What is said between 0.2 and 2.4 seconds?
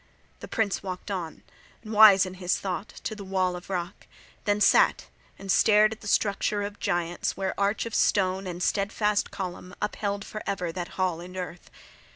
The prince walked on, wise in